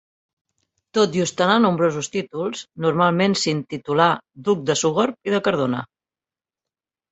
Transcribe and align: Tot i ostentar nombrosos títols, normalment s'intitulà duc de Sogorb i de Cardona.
Tot 0.97 1.17
i 1.19 1.19
ostentar 1.25 1.57
nombrosos 1.65 2.09
títols, 2.15 2.63
normalment 2.87 3.37
s'intitulà 3.43 4.09
duc 4.49 4.67
de 4.73 4.79
Sogorb 4.83 5.31
i 5.33 5.37
de 5.37 5.45
Cardona. 5.51 5.87